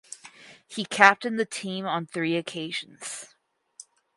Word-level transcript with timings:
He 0.67 0.83
captained 0.83 1.37
the 1.37 1.45
team 1.45 1.85
on 1.85 2.07
three 2.07 2.35
occasions. 2.35 3.35